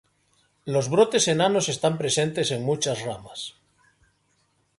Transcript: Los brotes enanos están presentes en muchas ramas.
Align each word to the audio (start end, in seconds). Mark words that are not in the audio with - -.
Los 0.65 0.89
brotes 0.89 1.27
enanos 1.27 1.69
están 1.69 1.99
presentes 1.99 2.49
en 2.49 2.63
muchas 2.63 3.03
ramas. 3.03 3.53